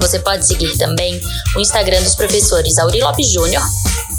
Você 0.00 0.18
pode 0.18 0.46
seguir 0.46 0.76
também 0.76 1.20
o 1.56 1.60
Instagram 1.60 2.02
dos 2.02 2.14
professores 2.14 2.78
Auri 2.78 3.00
Lopes 3.00 3.30
Júnior, 3.30 3.62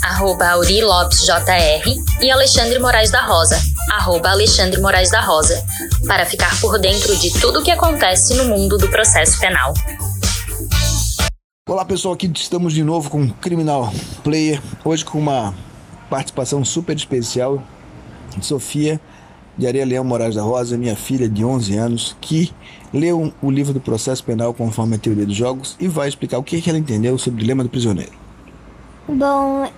arroba 0.02 0.48
Auri 0.50 0.82
Lopes 0.82 1.20
JR, 1.20 1.82
e 2.20 2.30
Alexandre 2.30 2.78
Moraes 2.78 3.10
da 3.10 3.22
Rosa, 3.22 3.60
arroba 3.92 4.30
Alexandre 4.30 4.80
Moraes 4.80 5.10
da 5.10 5.20
Rosa, 5.20 5.62
para 6.06 6.24
ficar 6.26 6.58
por 6.60 6.78
dentro 6.78 7.16
de 7.16 7.30
tudo 7.40 7.60
o 7.60 7.62
que 7.62 7.70
acontece 7.70 8.34
no 8.34 8.44
mundo 8.46 8.78
do 8.78 8.88
processo 8.88 9.38
penal. 9.38 9.74
Olá 11.68 11.84
pessoal, 11.84 12.14
aqui 12.14 12.30
estamos 12.34 12.72
de 12.72 12.82
novo 12.84 13.10
com 13.10 13.28
Criminal 13.28 13.92
Player, 14.22 14.62
hoje 14.84 15.04
com 15.04 15.18
uma 15.18 15.54
participação 16.08 16.64
super 16.64 16.96
especial 16.96 17.62
de 18.36 18.46
Sofia 18.46 19.00
de 19.56 19.66
Areia 19.66 19.84
Leão 19.84 20.04
Moraes 20.04 20.34
da 20.34 20.42
Rosa, 20.42 20.76
minha 20.76 20.96
filha 20.96 21.28
de 21.28 21.44
11 21.44 21.76
anos, 21.76 22.16
que 22.20 22.52
leu 22.92 23.32
o 23.42 23.50
livro 23.50 23.72
do 23.72 23.80
processo 23.80 24.22
penal 24.22 24.52
conforme 24.52 24.96
a 24.96 24.98
teoria 24.98 25.26
dos 25.26 25.34
jogos 25.34 25.76
e 25.80 25.88
vai 25.88 26.08
explicar 26.08 26.38
o 26.38 26.42
que, 26.42 26.62
ela 26.68 26.78
entendeu 26.78 27.16
sobre 27.18 27.38
o 27.38 27.40
dilema 27.40 27.62
do 27.62 27.68
prisioneiro. 27.68 28.12
Bom, 29.08 29.68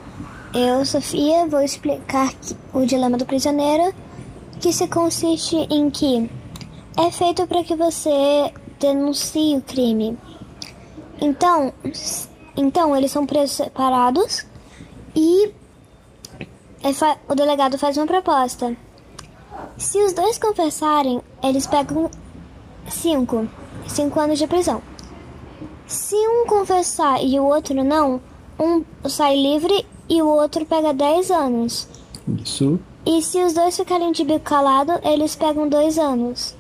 eu, 0.54 0.84
Sofia, 0.84 1.46
vou 1.46 1.62
explicar 1.62 2.32
o 2.72 2.84
dilema 2.84 3.16
do 3.16 3.26
prisioneiro, 3.26 3.94
que 4.60 4.72
se 4.72 4.88
consiste 4.88 5.56
em 5.70 5.90
que 5.90 6.28
é 6.96 7.10
feito 7.10 7.46
para 7.46 7.62
que 7.62 7.76
você 7.76 8.52
denuncie 8.80 9.56
o 9.56 9.62
crime 9.62 10.16
então, 11.20 11.72
então 12.56 12.96
eles 12.96 13.10
são 13.10 13.26
presos 13.26 13.56
separados 13.56 14.46
e 15.14 15.52
é 16.82 16.90
o 17.28 17.34
delegado 17.34 17.76
faz 17.76 17.96
uma 17.96 18.06
proposta. 18.06 18.76
Se 19.76 19.98
os 19.98 20.12
dois 20.12 20.38
confessarem, 20.38 21.20
eles 21.42 21.66
pegam 21.66 22.10
cinco, 22.88 23.48
cinco 23.86 24.20
anos 24.20 24.38
de 24.38 24.46
prisão. 24.46 24.82
Se 25.86 26.16
um 26.16 26.46
confessar 26.46 27.24
e 27.24 27.38
o 27.38 27.44
outro 27.44 27.82
não, 27.82 28.20
um 28.58 28.84
sai 29.08 29.36
livre 29.36 29.86
e 30.08 30.20
o 30.20 30.26
outro 30.26 30.66
pega 30.66 30.92
10 30.92 31.30
anos. 31.30 31.88
Isso. 32.42 32.78
E 33.06 33.22
se 33.22 33.42
os 33.42 33.54
dois 33.54 33.76
ficarem 33.76 34.12
de 34.12 34.24
bico 34.24 34.40
calado, 34.40 34.92
eles 35.02 35.34
pegam 35.34 35.68
dois 35.68 35.98
anos. 35.98 36.54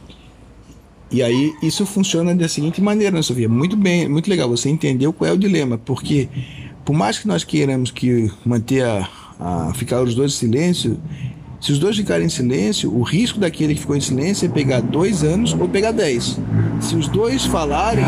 E 1.10 1.22
aí 1.22 1.54
isso 1.62 1.84
funciona 1.86 2.34
da 2.34 2.48
seguinte 2.48 2.80
maneira, 2.80 3.16
né, 3.16 3.22
Sofia? 3.22 3.48
Muito 3.48 3.76
bem, 3.76 4.08
muito 4.08 4.28
legal. 4.28 4.48
Você 4.48 4.68
entendeu 4.68 5.12
qual 5.12 5.30
é 5.30 5.32
o 5.32 5.38
dilema, 5.38 5.78
porque 5.78 6.28
por 6.84 6.94
mais 6.94 7.18
que 7.18 7.26
nós 7.26 7.44
queiramos 7.44 7.90
que 7.90 8.30
manter 8.44 8.84
a, 8.84 9.08
a 9.38 9.74
ficar 9.74 10.02
os 10.02 10.14
dois 10.14 10.32
em 10.32 10.36
silêncio, 10.36 11.00
se 11.60 11.72
os 11.72 11.78
dois 11.78 11.96
ficarem 11.96 12.26
em 12.26 12.30
silêncio, 12.30 12.94
o 12.94 13.02
risco 13.02 13.40
daquele 13.40 13.74
que 13.74 13.80
ficou 13.80 13.96
em 13.96 14.00
silêncio 14.00 14.46
é 14.46 14.48
pegar 14.48 14.80
dois 14.80 15.24
anos 15.24 15.52
ou 15.52 15.68
pegar 15.68 15.90
dez. 15.90 16.38
Se 16.80 16.94
os 16.94 17.08
dois 17.08 17.44
falarem, 17.44 18.04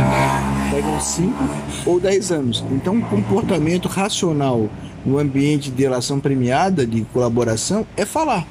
pegam 0.70 1.00
cinco 1.00 1.44
ou 1.84 1.98
dez 1.98 2.30
anos. 2.30 2.64
Então, 2.70 2.94
um 2.94 3.00
comportamento 3.00 3.88
racional 3.88 4.68
no 5.04 5.18
ambiente 5.18 5.68
de 5.70 5.82
relação 5.82 6.20
premiada, 6.20 6.86
de 6.86 7.02
colaboração, 7.12 7.84
é 7.96 8.04
falar. 8.04 8.46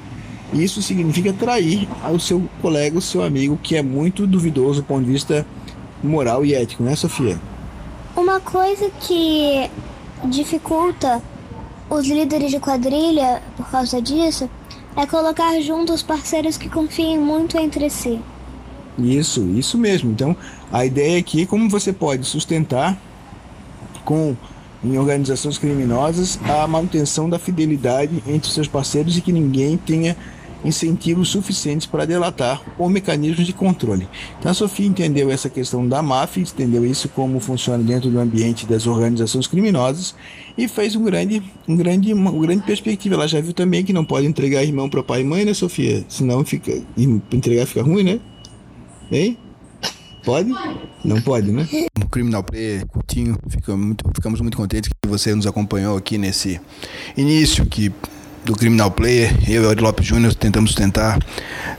Isso 0.52 0.82
significa 0.82 1.32
trair 1.32 1.88
ao 2.02 2.18
seu 2.18 2.42
colega, 2.60 2.98
o 2.98 3.00
seu 3.00 3.22
amigo, 3.22 3.58
que 3.62 3.76
é 3.76 3.82
muito 3.82 4.26
duvidoso 4.26 4.82
do 4.82 4.86
ponto 4.86 5.04
de 5.04 5.12
vista 5.12 5.46
moral 6.02 6.44
e 6.44 6.54
ético, 6.54 6.82
né, 6.82 6.94
Sofia? 6.94 7.40
Uma 8.14 8.40
coisa 8.40 8.90
que 9.00 9.70
dificulta 10.24 11.22
os 11.88 12.06
líderes 12.06 12.50
de 12.50 12.60
quadrilha 12.60 13.40
por 13.56 13.70
causa 13.70 14.02
disso 14.02 14.50
é 14.96 15.06
colocar 15.06 15.60
junto 15.60 15.92
os 15.92 16.02
parceiros 16.02 16.56
que 16.56 16.68
confiem 16.68 17.18
muito 17.18 17.56
entre 17.58 17.88
si. 17.90 18.20
Isso, 18.98 19.42
isso 19.50 19.78
mesmo. 19.78 20.10
Então, 20.10 20.36
a 20.72 20.84
ideia 20.84 21.18
aqui 21.18 21.42
é 21.42 21.46
como 21.46 21.68
você 21.68 21.92
pode 21.92 22.24
sustentar 22.26 22.98
com 24.04 24.36
em 24.82 24.98
organizações 24.98 25.58
criminosas 25.58 26.38
a 26.42 26.66
manutenção 26.66 27.28
da 27.28 27.38
fidelidade 27.38 28.22
entre 28.26 28.48
os 28.48 28.54
seus 28.54 28.66
parceiros 28.66 29.16
e 29.16 29.20
que 29.20 29.32
ninguém 29.32 29.76
tenha 29.76 30.16
incentivos 30.64 31.28
suficientes 31.28 31.86
para 31.86 32.04
delatar 32.04 32.62
ou 32.78 32.88
mecanismos 32.88 33.46
de 33.46 33.52
controle. 33.52 34.08
Então 34.38 34.50
a 34.50 34.54
Sofia 34.54 34.86
entendeu 34.86 35.30
essa 35.30 35.48
questão 35.48 35.86
da 35.86 36.02
máfia, 36.02 36.42
entendeu 36.42 36.84
isso 36.84 37.08
como 37.08 37.40
funciona 37.40 37.82
dentro 37.82 38.10
do 38.10 38.18
ambiente 38.18 38.66
das 38.66 38.86
organizações 38.86 39.46
criminosas 39.46 40.14
e 40.56 40.68
fez 40.68 40.94
um 40.96 41.02
grande, 41.02 41.42
um 41.66 41.76
grande, 41.76 42.12
uma 42.12 42.30
grande 42.30 42.62
perspectiva. 42.62 43.14
Ela 43.14 43.28
já 43.28 43.40
viu 43.40 43.52
também 43.52 43.84
que 43.84 43.92
não 43.92 44.04
pode 44.04 44.26
entregar 44.26 44.62
irmão 44.62 44.88
para 44.88 45.02
pai 45.02 45.22
e 45.22 45.24
mãe, 45.24 45.44
né, 45.44 45.54
Sofia? 45.54 46.04
Senão 46.08 46.44
fica 46.44 46.72
entregar 47.32 47.66
fica 47.66 47.82
ruim, 47.82 48.02
né? 48.02 48.20
Hein? 49.10 49.36
Pode? 50.24 50.50
Não 51.04 51.20
pode, 51.22 51.50
né? 51.50 51.66
Criminal 52.10 52.42
Player, 52.42 52.86
curtinho, 52.86 53.38
fica 53.48 53.76
muito, 53.76 54.04
ficamos 54.14 54.40
muito 54.40 54.56
contentes 54.56 54.90
que 54.90 55.08
você 55.08 55.34
nos 55.34 55.46
acompanhou 55.46 55.96
aqui 55.96 56.18
nesse 56.18 56.60
início 57.16 57.64
que 57.64 57.90
do 58.44 58.54
Criminal 58.54 58.90
Player, 58.90 59.32
eu 59.48 59.62
e 59.62 59.66
o 59.66 59.72
Ed 59.72 59.82
Lopes 59.82 60.06
Júnior 60.06 60.34
tentamos 60.34 60.74
tentar 60.74 61.18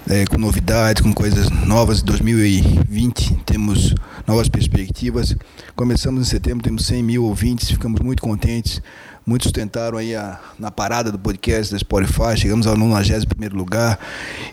é, 0.10 0.26
com 0.26 0.38
novidades, 0.38 1.02
com 1.02 1.14
coisas 1.14 1.50
novas. 1.50 2.02
Em 2.02 2.06
2020 2.06 3.36
temos 3.46 3.96
novas 4.28 4.48
perspectivas. 4.48 5.36
Começamos 5.76 6.22
em 6.22 6.30
setembro, 6.30 6.64
temos 6.64 6.86
100 6.86 7.04
mil 7.04 7.26
ouvintes, 7.26 7.70
ficamos 7.70 8.00
muito 8.02 8.22
contentes. 8.22 8.82
Muitos 9.26 9.52
tentaram 9.52 9.98
aí 9.98 10.16
a, 10.16 10.40
na 10.58 10.72
parada 10.72 11.12
do 11.12 11.20
podcast 11.20 11.72
da 11.72 11.80
Spotify, 11.80 12.36
chegamos 12.36 12.68
ao 12.68 12.76
91 12.76 13.56
lugar 13.56 14.00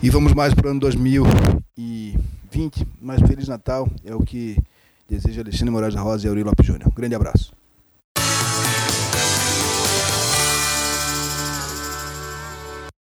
e 0.02 0.10
vamos 0.10 0.34
mais 0.34 0.54
para 0.54 0.68
o 0.68 0.70
ano 0.70 0.80
2020. 0.80 2.86
Mais 3.00 3.20
Feliz 3.22 3.48
Natal 3.48 3.88
é 4.04 4.14
o 4.14 4.20
que 4.20 4.56
deseja 5.08 5.40
Alexandre 5.40 5.70
Moraes 5.70 5.94
da 5.94 6.00
Rosa 6.00 6.26
e 6.26 6.28
Aurélio 6.28 6.50
Lopes 6.50 6.66
Júnior. 6.66 6.92
Grande 6.94 7.14
abraço. 7.14 7.57